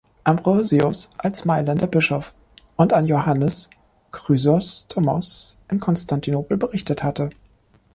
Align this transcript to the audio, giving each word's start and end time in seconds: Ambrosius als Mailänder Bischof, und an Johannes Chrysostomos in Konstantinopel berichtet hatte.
Ambrosius 0.23 1.11
als 1.19 1.45
Mailänder 1.45 1.85
Bischof, 1.85 2.33
und 2.75 2.91
an 2.91 3.05
Johannes 3.05 3.69
Chrysostomos 4.11 5.59
in 5.69 5.79
Konstantinopel 5.79 6.57
berichtet 6.57 7.03
hatte. 7.03 7.29